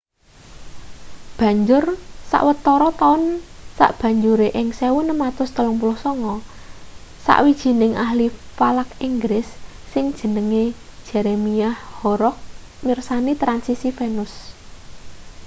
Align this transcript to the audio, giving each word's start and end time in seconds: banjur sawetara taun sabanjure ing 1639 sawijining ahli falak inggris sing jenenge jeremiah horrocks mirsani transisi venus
banjur 1.39 1.83
sawetara 2.31 2.89
taun 3.01 3.21
sabanjure 3.77 4.47
ing 4.59 4.67
1639 4.79 6.37
sawijining 7.25 7.93
ahli 8.05 8.27
falak 8.57 8.89
inggris 9.07 9.47
sing 9.91 10.05
jenenge 10.19 10.63
jeremiah 11.07 11.75
horrocks 11.99 12.43
mirsani 12.85 13.33
transisi 13.43 13.89
venus 13.99 14.33